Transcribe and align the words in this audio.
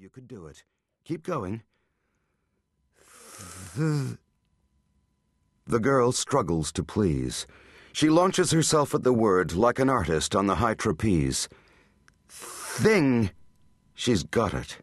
you 0.00 0.08
could 0.08 0.28
do 0.28 0.46
it. 0.46 0.62
Keep 1.04 1.24
going. 1.24 1.62
The... 3.76 4.18
girl 5.80 6.12
struggles 6.12 6.70
to 6.72 6.84
please. 6.84 7.46
She 7.92 8.08
launches 8.08 8.52
herself 8.52 8.94
at 8.94 9.02
the 9.02 9.12
word 9.12 9.54
like 9.54 9.80
an 9.80 9.90
artist 9.90 10.36
on 10.36 10.46
the 10.46 10.56
high 10.56 10.74
trapeze. 10.74 11.48
Thing. 12.28 13.30
She's 13.94 14.22
got 14.22 14.54
it. 14.54 14.78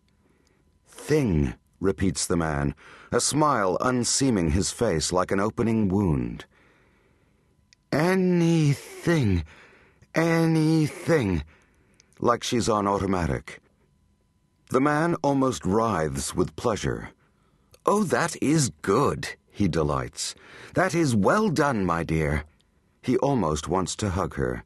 Thing, 0.85 1.55
repeats 1.79 2.27
the 2.27 2.35
man, 2.35 2.75
a 3.11 3.21
smile 3.21 3.77
unseaming 3.79 4.51
his 4.51 4.71
face 4.71 5.13
like 5.13 5.31
an 5.31 5.39
opening 5.39 5.87
wound. 5.87 6.45
Anything. 7.93 9.45
Anything. 10.13 11.43
Like 12.19 12.43
she's 12.43 12.67
on 12.67 12.85
automatic. 12.85 13.61
The 14.69 14.81
man 14.81 15.15
almost 15.21 15.63
writhes 15.63 16.33
with 16.35 16.55
pleasure. 16.55 17.09
Oh, 17.85 18.03
that 18.05 18.35
is 18.41 18.71
good, 18.81 19.29
he 19.51 19.67
delights. 19.67 20.33
That 20.73 20.95
is 20.95 21.15
well 21.15 21.49
done, 21.49 21.85
my 21.85 22.03
dear. 22.03 22.45
He 23.03 23.17
almost 23.17 23.67
wants 23.67 23.95
to 23.97 24.09
hug 24.09 24.35
her. 24.35 24.63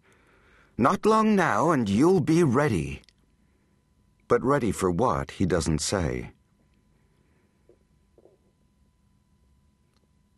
Not 0.78 1.06
long 1.06 1.36
now, 1.36 1.72
and 1.72 1.90
you'll 1.90 2.22
be 2.22 2.44
ready. 2.44 3.02
But 4.30 4.42
ready 4.42 4.72
for 4.72 4.90
what, 4.90 5.32
he 5.32 5.46
doesn't 5.46 5.82
say. 5.82 6.32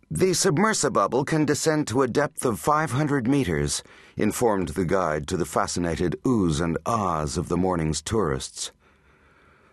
The 0.09 0.33
submersible 0.33 0.93
bubble 0.93 1.23
can 1.23 1.45
descend 1.45 1.87
to 1.87 2.01
a 2.01 2.07
depth 2.07 2.43
of 2.43 2.59
500 2.59 3.27
meters, 3.27 3.83
informed 4.17 4.69
the 4.69 4.85
guide 4.85 5.27
to 5.27 5.37
the 5.37 5.45
fascinated 5.45 6.17
oohs 6.25 6.59
and 6.59 6.77
ahs 6.85 7.37
of 7.37 7.47
the 7.47 7.55
morning's 7.55 8.01
tourists. 8.01 8.71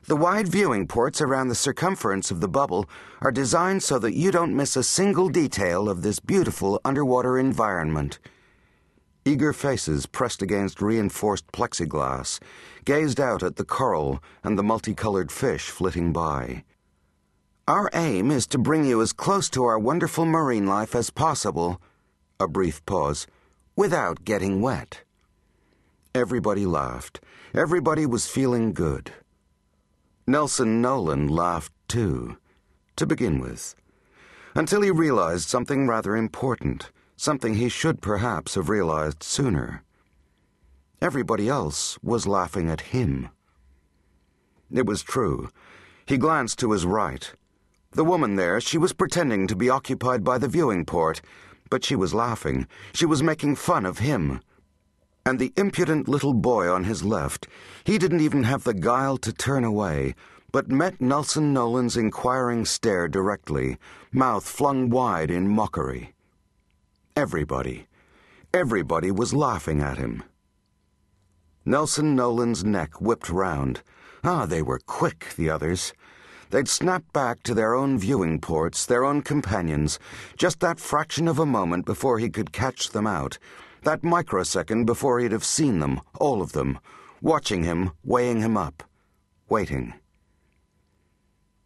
The 0.05 0.17
wide 0.17 0.49
viewing 0.49 0.87
ports 0.87 1.21
around 1.21 1.49
the 1.49 1.55
circumference 1.55 2.31
of 2.31 2.41
the 2.41 2.49
bubble 2.49 2.89
are 3.21 3.33
designed 3.33 3.83
so 3.83 3.99
that 3.99 4.15
you 4.15 4.31
don't 4.31 4.57
miss 4.57 4.77
a 4.77 4.83
single 4.83 5.29
detail 5.29 5.89
of 5.89 6.03
this 6.03 6.21
beautiful 6.21 6.81
underwater 6.85 7.39
environment. 7.39 8.19
Eager 9.25 9.53
faces 9.53 10.07
pressed 10.07 10.41
against 10.41 10.81
reinforced 10.81 11.47
plexiglass 11.53 12.41
gazed 12.89 13.21
out 13.21 13.43
at 13.43 13.57
the 13.57 13.65
coral 13.67 14.23
and 14.43 14.59
the 14.59 14.63
multicolored 14.63 15.31
fish 15.31 15.69
flitting 15.69 16.11
by. 16.11 16.65
Our 17.67 17.91
aim 17.93 18.31
is 18.31 18.47
to 18.47 18.57
bring 18.57 18.87
you 18.87 19.03
as 19.03 19.13
close 19.13 19.51
to 19.51 19.65
our 19.65 19.79
wonderful 19.79 20.25
marine 20.25 20.67
life 20.67 20.95
as 20.95 21.11
possible. 21.11 21.83
A 22.41 22.49
brief 22.49 22.83
pause, 22.87 23.27
without 23.77 24.25
getting 24.25 24.63
wet. 24.63 25.03
Everybody 26.15 26.65
laughed. 26.65 27.21
Everybody 27.53 28.07
was 28.07 28.27
feeling 28.27 28.73
good. 28.73 29.13
Nelson 30.29 30.83
Nolan 30.83 31.27
laughed 31.27 31.73
too, 31.89 32.37
to 32.97 33.07
begin 33.07 33.41
with, 33.41 33.75
until 34.55 34.83
he 34.83 34.91
realized 34.91 35.49
something 35.49 35.89
rather 35.89 36.15
important, 36.15 36.91
something 37.17 37.55
he 37.55 37.71
should 37.71 38.03
perhaps 38.03 38.55
have 38.55 38.69
realized 38.69 39.23
sooner. 39.23 39.83
Everybody 41.01 41.49
else 41.49 41.99
was 42.03 42.27
laughing 42.27 42.69
at 42.69 42.93
him. 42.93 43.31
It 44.71 44.85
was 44.85 45.03
true. 45.03 45.49
He 46.05 46.19
glanced 46.19 46.59
to 46.59 46.73
his 46.73 46.85
right. 46.85 47.33
The 47.93 48.05
woman 48.05 48.37
there, 48.37 48.61
she 48.61 48.77
was 48.77 48.93
pretending 48.93 49.47
to 49.47 49.57
be 49.57 49.71
occupied 49.71 50.25
by 50.25 50.37
the 50.37 50.47
viewing 50.47 50.85
port, 50.85 51.23
but 51.71 51.87
she 51.87 51.97
was 51.97 52.13
laughing. 52.13 52.67
She 52.93 53.07
was 53.07 53.23
making 53.23 53.57
fun 53.57 53.87
of 53.87 54.01
him. 54.01 54.43
And 55.29 55.39
the 55.39 55.53
impudent 55.59 56.09
little 56.09 56.33
boy 56.33 56.73
on 56.73 56.85
his 56.85 57.05
left, 57.05 57.49
he 57.85 57.99
didn't 57.99 58.23
even 58.23 58.45
have 58.45 58.65
the 58.65 58.73
guile 58.73 59.19
to 59.19 59.31
turn 59.31 59.63
away, 59.63 60.15
but 60.53 60.71
met 60.71 61.03
Nelson 61.03 61.53
Nolan's 61.53 61.99
inquiring 61.99 62.65
stare 62.65 63.09
directly, 63.09 63.77
mouth 64.11 64.49
flung 64.49 64.89
wide 64.89 65.31
in 65.31 65.47
mockery. 65.47 66.15
Everybody, 67.15 67.89
everybody 68.55 69.11
was 69.11 69.35
laughing 69.35 69.83
at 69.83 69.99
him. 69.99 70.23
Nelson 71.63 72.17
Nolan's 72.17 72.65
neck 72.65 72.99
whipped 72.99 73.29
round. 73.29 73.83
Ah, 74.25 74.47
they 74.47 74.63
were 74.63 74.81
quick, 74.87 75.35
the 75.37 75.51
others. 75.51 75.93
They'd 76.49 76.69
snapped 76.69 77.13
back 77.13 77.43
to 77.43 77.53
their 77.53 77.75
own 77.75 77.99
viewing 77.99 78.41
ports, 78.41 78.87
their 78.87 79.05
own 79.05 79.21
companions, 79.21 79.99
just 80.39 80.61
that 80.61 80.81
fraction 80.81 81.29
of 81.29 81.39
a 81.39 81.45
moment 81.45 81.85
before 81.85 82.19
he 82.19 82.31
could 82.31 82.51
catch 82.51 82.89
them 82.89 83.07
out 83.07 83.37
that 83.83 84.05
microsecond 84.05 84.87
before 84.87 85.21
he'd 85.21 85.33
have 85.33 85.45
seen 85.45 85.81
them, 85.81 86.01
all 86.19 86.43
of 86.43 86.53
them, 86.53 86.79
watching 87.21 87.63
him, 87.65 87.93
weighing 88.05 88.41
him 88.41 88.57
up, 88.57 88.83
waiting. 89.49 89.95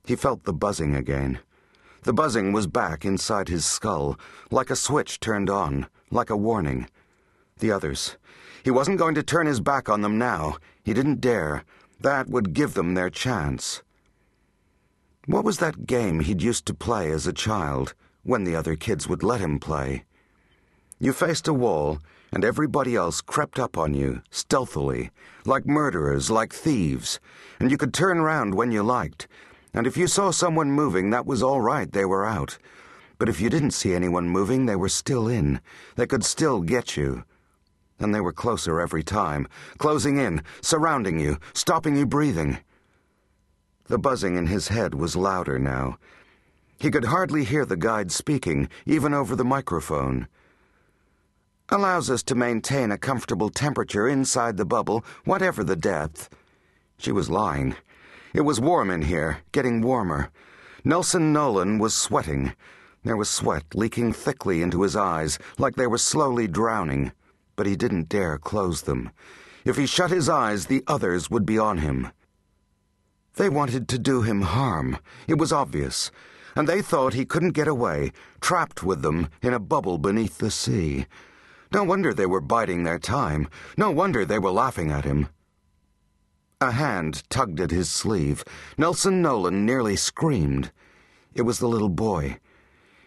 He 0.05 0.17
felt 0.17 0.45
the 0.45 0.53
buzzing 0.53 0.95
again. 0.95 1.39
The 2.03 2.13
buzzing 2.13 2.53
was 2.53 2.67
back 2.67 3.05
inside 3.05 3.49
his 3.49 3.65
skull, 3.65 4.19
like 4.51 4.71
a 4.71 4.77
switch 4.77 5.21
turned 5.21 5.49
on, 5.49 5.87
like 6.11 6.31
a 6.31 6.37
warning. 6.37 6.89
The 7.59 7.71
others. 7.71 8.17
He 8.65 8.71
wasn't 8.71 8.99
going 8.99 9.15
to 9.15 9.23
turn 9.23 9.47
his 9.47 9.61
back 9.61 9.89
on 9.89 10.03
them 10.03 10.19
now. 10.19 10.57
He 10.83 10.95
didn't 10.95 11.21
dare. 11.21 11.65
That 12.01 12.29
would 12.29 12.53
give 12.53 12.75
them 12.75 12.95
their 12.95 13.11
chance. 13.11 13.83
What 15.27 15.45
was 15.45 15.59
that 15.59 15.87
game 15.87 16.21
he'd 16.21 16.43
used 16.43 16.67
to 16.67 16.75
play 16.75 17.13
as 17.13 17.29
a 17.29 17.33
child, 17.33 17.95
when 18.25 18.43
the 18.43 18.57
other 18.57 18.75
kids 18.75 19.09
would 19.09 19.23
let 19.23 19.41
him 19.41 19.61
play? 19.61 20.05
You 21.03 21.13
faced 21.13 21.49
a 21.49 21.53
wall, 21.53 21.99
and 22.33 22.45
everybody 22.45 22.95
else 22.95 23.21
crept 23.21 23.59
up 23.59 23.77
on 23.77 23.93
you, 23.93 24.23
stealthily, 24.31 25.11
like 25.45 25.67
murderers, 25.67 26.31
like 26.31 26.53
thieves, 26.53 27.19
and 27.59 27.73
you 27.73 27.77
could 27.77 27.93
turn 27.93 28.21
round 28.21 28.55
when 28.55 28.71
you 28.71 28.85
liked. 28.85 29.27
And 29.75 29.85
if 29.85 29.97
you 29.97 30.07
saw 30.07 30.31
someone 30.31 30.71
moving, 30.71 31.11
that 31.11 31.27
was 31.27 31.43
all 31.43 31.61
right, 31.61 31.91
they 31.91 32.05
were 32.05 32.25
out. 32.25 32.57
But 33.19 33.29
if 33.29 33.41
you 33.41 33.51
didn't 33.51 33.73
see 33.73 33.95
anyone 33.95 34.29
moving, 34.29 34.67
they 34.67 34.77
were 34.77 34.89
still 34.89 35.27
in. 35.27 35.61
They 35.97 36.07
could 36.07 36.25
still 36.25 36.61
get 36.61 36.97
you. 36.97 37.25
And 37.99 38.15
they 38.15 38.21
were 38.21 38.33
closer 38.33 38.81
every 38.81 39.03
time, 39.03 39.49
closing 39.79 40.19
in, 40.19 40.45
surrounding 40.61 41.19
you, 41.19 41.39
stopping 41.53 41.97
you 41.97 42.07
breathing. 42.07 42.59
The 43.87 43.99
buzzing 43.99 44.37
in 44.37 44.47
his 44.47 44.69
head 44.69 44.95
was 44.95 45.17
louder 45.17 45.59
now. 45.59 45.99
He 46.79 46.93
could 46.93 47.07
hardly 47.07 47.43
hear 47.43 47.65
the 47.65 47.77
guide 47.77 48.13
speaking, 48.13 48.69
even 48.87 49.13
over 49.13 49.35
the 49.35 49.45
microphone 49.45 50.29
allows 51.73 52.11
us 52.11 52.23
to 52.23 52.35
maintain 52.35 52.93
a 52.93 52.99
comfortable 52.99 53.49
temperature 53.49 54.07
inside 54.07 54.59
the 54.59 54.65
bubble, 54.65 55.03
whatever 55.25 55.65
the 55.65 55.75
depth. 55.75 56.29
She 56.99 57.11
was 57.11 57.31
lying. 57.31 57.75
It 58.35 58.43
was 58.43 58.61
warm 58.61 58.91
in 58.91 59.03
here, 59.03 59.39
getting 59.53 59.81
warmer. 59.81 60.31
Nelson 60.85 61.33
Nolan 61.33 61.79
was 61.79 61.95
sweating. 61.95 62.53
There 63.05 63.17
was 63.17 63.31
sweat 63.31 63.65
leaking 63.75 64.13
thickly 64.13 64.61
into 64.61 64.83
his 64.83 64.95
eyes, 64.95 65.39
like 65.59 65.77
they 65.77 65.87
were 65.87 65.99
slowly 65.99 66.47
drowning, 66.47 67.13
but 67.57 67.67
he 67.67 67.75
didn't 67.75 68.11
dare 68.11 68.37
close 68.37 68.83
them. 68.83 69.11
If 69.65 69.77
he 69.77 69.87
shut 69.87 70.11
his 70.11 70.29
eyes, 70.29 70.67
the 70.67 70.85
others 70.87 71.31
would 71.31 71.47
be 71.47 71.59
on 71.59 71.79
him. 71.79 72.09
They 73.37 73.49
wanted 73.49 73.89
to 73.89 73.99
do 73.99 74.21
him 74.21 74.43
harm. 74.43 74.99
It 75.27 75.39
was 75.39 75.53
obvious. 75.53 76.11
And 76.55 76.69
they 76.69 76.83
thought 76.83 77.15
he 77.15 77.25
couldn't 77.25 77.53
get 77.53 77.67
away, 77.67 78.13
trapped 78.43 78.83
with 78.83 79.01
them 79.01 79.29
in 79.41 79.55
a 79.55 79.59
bubble 79.59 79.97
beneath 79.97 80.37
the 80.37 80.51
sea. 80.51 81.07
No 81.73 81.85
wonder 81.85 82.13
they 82.13 82.27
were 82.27 82.43
biding 82.43 82.83
their 82.83 82.99
time. 82.99 83.49
No 83.79 83.91
wonder 83.91 84.25
they 84.25 84.39
were 84.39 84.51
laughing 84.51 84.91
at 84.91 85.07
him. 85.07 85.29
A 86.61 86.73
hand 86.73 87.23
tugged 87.31 87.61
at 87.61 87.71
his 87.71 87.89
sleeve. 87.89 88.45
Nelson 88.77 89.23
Nolan 89.23 89.65
nearly 89.65 89.97
screamed. 89.97 90.71
It 91.35 91.43
was 91.43 91.59
the 91.59 91.69
little 91.69 91.89
boy. 91.89 92.39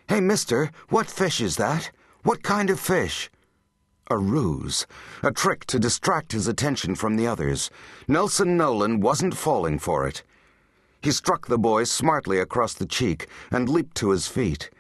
Hey, 0.10 0.20
mister, 0.20 0.72
what 0.90 1.08
fish 1.10 1.42
is 1.42 1.58
that? 1.58 1.92
What 2.24 2.42
kind 2.42 2.72
of 2.72 2.80
fish? 2.80 3.30
A 4.10 4.18
ruse, 4.18 4.88
a 5.22 5.32
trick 5.32 5.66
to 5.66 5.80
distract 5.80 6.32
his 6.32 6.48
attention 6.48 6.96
from 6.96 7.18
the 7.18 7.28
others. 7.28 7.70
Nelson 8.08 8.58
Nolan 8.58 9.00
wasn't 9.00 9.38
falling 9.38 9.78
for 9.78 10.08
it. 10.08 10.24
He 11.02 11.12
struck 11.12 11.48
the 11.48 11.60
boy 11.60 11.84
smartly 11.84 12.40
across 12.40 12.74
the 12.74 12.88
cheek 12.88 13.28
and 13.52 13.70
leaped 13.70 13.96
to 13.98 14.10
his 14.10 14.28
feet. 14.28 14.72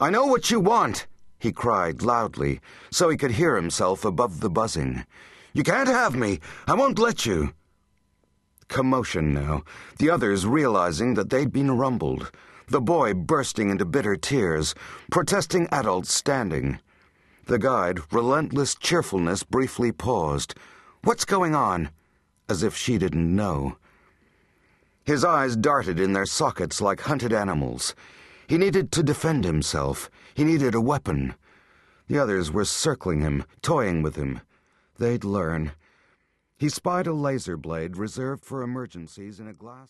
I 0.00 0.10
know 0.10 0.26
what 0.26 0.50
you 0.50 0.58
want, 0.58 1.06
he 1.40 1.50
cried 1.50 2.02
loudly, 2.02 2.60
so 2.92 3.08
he 3.08 3.16
could 3.16 3.32
hear 3.32 3.56
himself 3.56 4.04
above 4.04 4.38
the 4.38 4.50
buzzing. 4.50 5.04
You 5.52 5.64
can't 5.64 5.88
have 5.88 6.14
me! 6.14 6.38
I 6.68 6.74
won't 6.74 7.00
let 7.00 7.26
you! 7.26 7.54
Commotion 8.68 9.34
now, 9.34 9.64
the 9.98 10.10
others 10.10 10.46
realizing 10.46 11.14
that 11.14 11.30
they'd 11.30 11.52
been 11.52 11.72
rumbled, 11.72 12.30
the 12.68 12.80
boy 12.80 13.14
bursting 13.14 13.70
into 13.70 13.84
bitter 13.84 14.14
tears, 14.14 14.76
protesting 15.10 15.66
adults 15.72 16.12
standing. 16.12 16.78
The 17.46 17.58
guide, 17.58 17.98
relentless 18.12 18.76
cheerfulness, 18.76 19.42
briefly 19.42 19.90
paused. 19.90 20.54
What's 21.02 21.24
going 21.24 21.54
on? 21.56 21.90
As 22.48 22.62
if 22.62 22.76
she 22.76 22.96
didn't 22.96 23.34
know. 23.34 23.76
His 25.04 25.24
eyes 25.24 25.56
darted 25.56 25.98
in 25.98 26.12
their 26.12 26.26
sockets 26.26 26.80
like 26.80 27.00
hunted 27.00 27.32
animals. 27.32 27.96
He 28.50 28.58
needed 28.58 28.90
to 28.90 29.04
defend 29.04 29.44
himself. 29.44 30.10
He 30.34 30.42
needed 30.42 30.74
a 30.74 30.80
weapon. 30.80 31.34
The 32.08 32.18
others 32.18 32.50
were 32.50 32.64
circling 32.64 33.20
him, 33.20 33.44
toying 33.62 34.02
with 34.02 34.16
him. 34.16 34.40
They'd 34.98 35.22
learn. 35.22 35.70
He 36.58 36.68
spied 36.68 37.06
a 37.06 37.12
laser 37.12 37.56
blade 37.56 37.96
reserved 37.96 38.44
for 38.44 38.62
emergencies 38.62 39.38
in 39.38 39.46
a 39.46 39.52
glass. 39.52 39.86